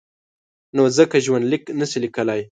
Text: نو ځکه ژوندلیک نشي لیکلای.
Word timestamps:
نو 0.75 0.83
ځکه 0.97 1.17
ژوندلیک 1.25 1.63
نشي 1.79 1.97
لیکلای. 2.03 2.41